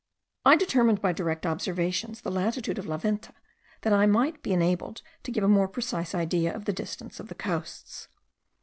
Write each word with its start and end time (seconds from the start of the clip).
I 0.43 0.55
determined 0.55 0.99
by 0.99 1.11
direct 1.13 1.45
observations 1.45 2.21
the 2.21 2.31
latitude 2.31 2.79
of 2.79 2.87
La 2.87 2.97
Venta, 2.97 3.35
that 3.81 3.93
I 3.93 4.07
might 4.07 4.41
be 4.41 4.51
enabled 4.51 5.03
to 5.21 5.31
give 5.31 5.43
a 5.43 5.47
more 5.47 5.67
precise 5.67 6.15
idea 6.15 6.51
of 6.55 6.65
the 6.65 6.73
distance 6.73 7.19
of 7.19 7.27
the 7.27 7.35
coasts. 7.35 8.07